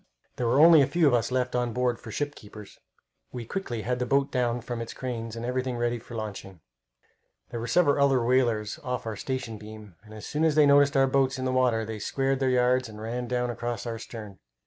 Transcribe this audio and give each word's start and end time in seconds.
There 0.37 0.47
were 0.47 0.59
only 0.59 0.81
a 0.81 0.87
few 0.87 1.05
of 1.05 1.13
us 1.13 1.29
left 1.31 1.55
on 1.55 1.73
board 1.73 1.99
for 1.99 2.09
ship 2.09 2.33
keepers. 2.33 2.79
We 3.31 3.45
quickly 3.45 3.83
had 3.83 3.99
the 3.99 4.07
boat 4.07 4.31
down 4.31 4.61
from 4.61 4.81
its 4.81 4.95
cranes, 4.95 5.35
and 5.35 5.45
everything 5.45 5.77
ready 5.77 5.99
for 5.99 6.15
launching. 6.15 6.59
There 7.51 7.59
were 7.59 7.67
several 7.67 8.03
other 8.03 8.25
whalers 8.25 8.79
off 8.83 9.05
our 9.05 9.15
weather 9.29 9.57
beam, 9.59 9.97
and 10.03 10.11
as 10.15 10.25
soon 10.25 10.43
as 10.43 10.55
they 10.55 10.65
noticed 10.65 10.97
our 10.97 11.05
boats 11.05 11.37
in 11.37 11.45
the 11.45 11.51
water 11.53 11.85
they 11.85 11.99
squared 11.99 12.39
their 12.39 12.49
yards 12.49 12.89
and 12.89 12.99
ran 12.99 13.27
down 13.27 13.51
across 13.51 13.85
our 13.85 13.99
stern. 13.99 14.39